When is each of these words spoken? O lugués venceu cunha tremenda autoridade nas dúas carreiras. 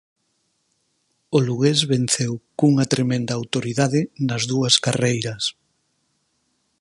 O 1.37 1.39
lugués 1.47 1.79
venceu 1.91 2.33
cunha 2.57 2.89
tremenda 2.93 3.33
autoridade 3.39 4.01
nas 4.27 4.43
dúas 4.51 4.75
carreiras. 4.85 5.43